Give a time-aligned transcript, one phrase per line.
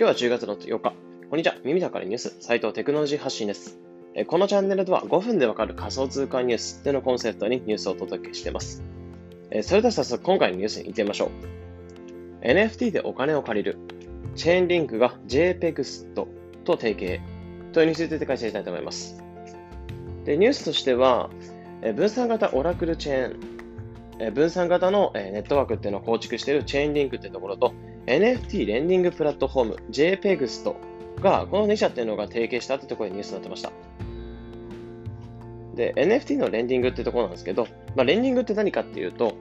[0.00, 0.94] 今日は10月の8日。
[1.28, 1.56] こんにちは。
[1.62, 3.78] 耳だからニュース、斉藤テクノロジー発信です。
[4.28, 8.82] このチャンネルでは5分でわかる仮想通貨ニュースでのコンセプトにニュースをお届けしています。
[9.60, 12.46] それでは早速今回のニュースに行ってみましょう。
[12.46, 13.76] NFT でお金を借りる。
[14.36, 16.28] チェーンリンクが JPEGS と
[16.64, 17.20] 提携
[17.74, 19.22] というニュースについて解説したいと思います。
[20.24, 21.28] でニュースとしては、
[21.94, 23.59] 分散型オラクルチェーン、
[24.34, 27.72] 分散型のネットワークっていうのを構築しているチェーンリンクっていうところと、
[28.06, 30.74] NFT レンディングプラットフォーム JPEGST
[31.20, 33.72] が、この2社っていうのが提携したってところでニュースになってました。
[35.74, 39.34] で、NFT のレンディングってところなんですけど、まあ、レンディングって何かっていうと、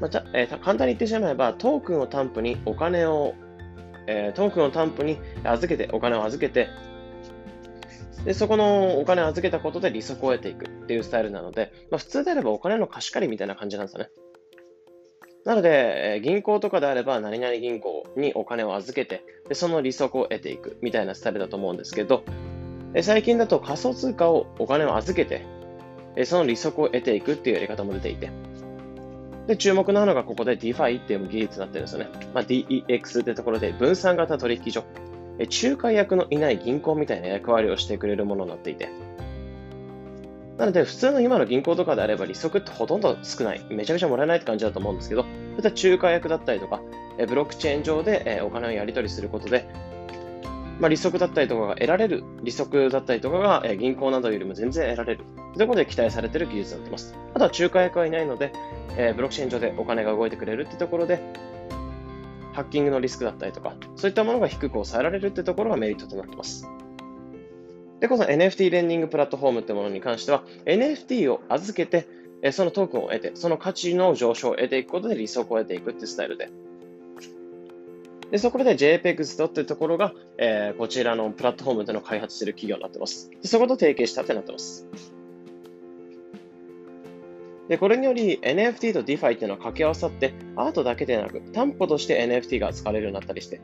[0.00, 3.34] まあえー、簡単に言ってしまえば、トークンを担保にお金を、
[4.06, 6.68] えー、トークンを担保に預けて、お金を預けて、
[8.24, 14.10] で、そこのお金を預けたことで利息を得ていくっていうスタイルなので、まあ、普通であればお金の貸し借りみたいな感じなんですよね。
[15.44, 22.24] なので、銀行とかであれば、何々銀行にお金を預けて、でその利息を得ていくみたいなスタイルだと思うんですけど、
[23.02, 25.46] 最近だと仮想通貨をお金を預けて、
[26.16, 28.30] えその利息を得ていくっていうやり方も出ていて、
[29.46, 32.10] で、注目なのがここで DeFi っていう技術になってるんですよね。
[32.34, 34.84] まあ、DEX ってところで分散型取引所、
[35.38, 38.88] 仲介役のいない銀行みたいな役割をしてくれるものになっていて、
[40.56, 43.64] なので、普通の今の銀行とかであれば利息ってほとんど少ない。
[43.70, 46.80] めちゃめちゃもらえないって感じだと思うんですけど、そういった仲介役だったりとか、
[47.28, 49.68] ブロックチェーン上でお金をやり取りすることで、
[50.80, 55.24] まあ、利息だったりとかが得られる、利息だったりとかが銀行などよりも全然得られる。
[55.54, 57.14] ということで期待されている技術になっています。
[57.34, 58.52] あとは仲介役はいないので、
[59.14, 61.20] ブロックチェーン上でお金が動いてくれるってところで、
[62.58, 66.68] ハッキングのリスクだったりとか、そういったものが低く抑えられるってところがメリットとなってます。
[68.00, 72.08] で、この NFT レンディングプラットフォームってものに関しては、NFT を預けて、
[72.50, 76.50] そのトークンを得て、その価値の上昇を得ていくことで利息を得ていくってスタイルで。
[78.32, 83.30] で、そこで JPEGs っていうところが、えー、こちらのプラットフォームでの開発している企業になってます。
[83.40, 84.84] でそこと提携したってなってます。
[87.68, 93.60] で、これにより NFT と DeFi っていうのは掛け合わさって、アートだけでなく、担保として NFT が使われるようになったりして、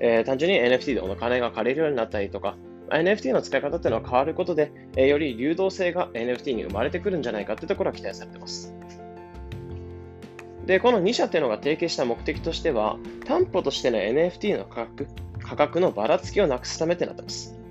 [0.00, 2.56] えー、単純に NFT でお金が借りるようになったりとか、
[2.90, 8.74] NFT の使い方っていうのは変わることで、えより流動性が NFT に生まれてくるんじゃないかってところは期待されてます。
[10.66, 15.06] で、この2社っていうのが提携した目的としては、担保としての NFT の価格
[15.42, 17.61] 価格のばらつきをなくすためってなってます。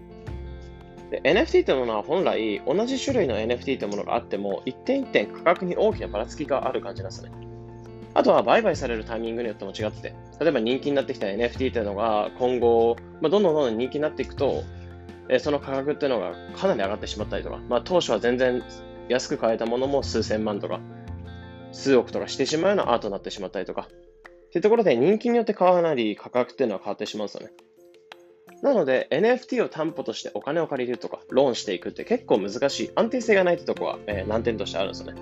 [1.11, 7.31] で NFT というものは本来、同じ種類の NFT というものがあっても、一点一点価格に大きなばらつきがある感じなんですね。
[8.13, 14.63] あとは売買されるタイミングによっても違って、例えば人気になってきた NFT というのが今後、まあ、どんどんどんどん人気になっていくと、
[15.27, 18.63] えその価格っていうのがかなり上がってしまったりとか、まあ、当初は全然
[19.09, 20.79] 安く買えたものも数千万とか、
[21.73, 27.53] 数億とかしてしまうようなアートになってしまったりとか、っていうところで人気によってかなり価格っていうのは変わってしまうんですよね。
[28.61, 35.21] なので NFT を担保としてお金を借りるとか、ローンしていくって結構難しい、安定性がないってとこは、えー、難点としてあるんですよね。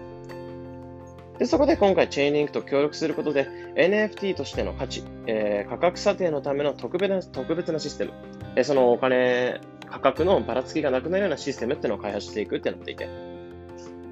[1.39, 8.11] で、そこで今回チェーンリンクと協力することで NFT としての価値、えー、価格査定のための特別な特別なシステム、
[8.57, 13.07] えー、そのお金価格のばらつきがなくなるようなシステムっていうのを開発していくってなっていて、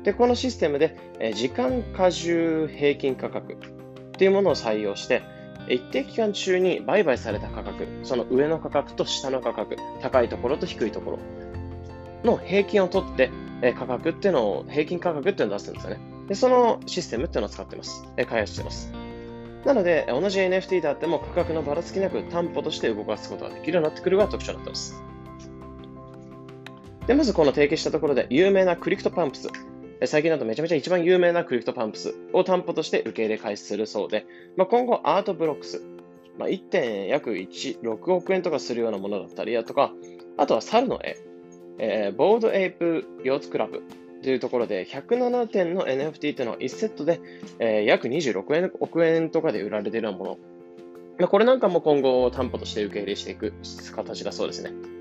[0.03, 3.57] で、このシステムで、え時間過重平均価格っ
[4.13, 5.21] ていうものを採用して、
[5.69, 11.19] 一定期間中に売買された価格、その上の価格と下の価格、高いところと低いところ
[12.23, 16.00] の平均を取って、え価格っていうのを、平均価格っていうのを出すんですよね。
[16.27, 18.06] で、そのシステムっていうのを使ってます。
[18.17, 18.91] え開発してます。
[19.66, 25.01] なので、同じ NFT であっても価格のばらつきなく担保として動かすことができるようになってくるのが特徴になってます。
[27.07, 29.50] で、まずこの提携したところで、有名なクリプトパンクス。
[30.06, 35.81] 最近だとめちゃめちゃ一番有名なクリプトパンクスを担保として受け入れ開始するそうで、まあ、今後アートブロックス、
[36.38, 36.63] まあ、1.
[36.66, 39.91] 点約1、6億円とかするようなものだったりだとか、
[40.38, 41.18] あとは猿の絵、
[41.80, 43.81] えー、ボードエイプヨーツクラブ
[44.22, 47.19] というところで、107点の NFT というのは1セットで、
[47.59, 50.38] えー、約26円億円とかで売られているようなもの。
[51.19, 53.54] まあ、これなんかも今後担保として受け入れしていく
[53.95, 54.96] 形だそうですね。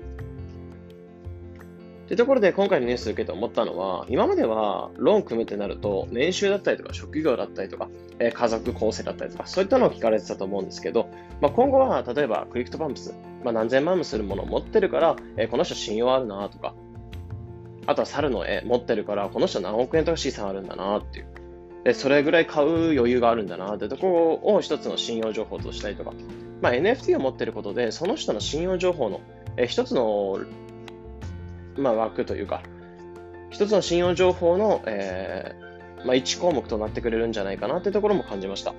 [2.07, 11.09] というところで今回のニュースを受けて思ったのは、今まではローン組むってなると、年収だったりとか職業だったりとか、え家族構成だったりとか、そういったのを聞かれてたと思うんですけど、
[11.41, 13.13] まあ、今後は例えばクリプトパンクス、
[13.43, 16.75] まあ、何千万もするものを持ってるから、えこの人信用あるなとか、
[17.87, 21.27] あとは猿の絵持ってるから、この人何億円とか資産あるんだなっていう。
[21.83, 26.13] で、それぐらい買う余裕があるんだなってところを一つの信用情報としたりとか、
[26.61, 29.19] まあ、NFT を持ってることで、その人の信用情報の
[29.67, 30.39] 一つの
[31.77, 32.63] まあ、枠というか、
[33.49, 38.73] 一つの信用情報の、えー、まあ、1項目となってくれるんじゃないかなってところも感じました。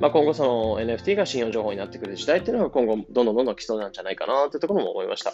[0.00, 5.32] まあ、今後その NFT が信用情報になってくる時代っていうのが今後どんどんどんどん来そうなんじゃないかなというところも思いました。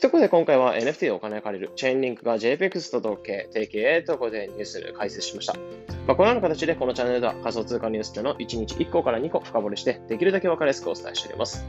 [0.00, 5.54] ということで今回は NFT でお金を借りるチェーンリンクが JPEX と同型、提携とことでニュース解説しました。
[6.06, 11.66] まあ、このような形でこのチャンネルでは仮想通貨ニュースというのを1日1個から2個深掘りしてできるだけ分かりやすくお伝えしております。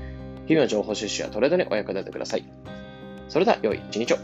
[0.49, 2.43] 日々の情報収集やトレードにお役立てください。
[3.27, 4.17] それでは良い一日を。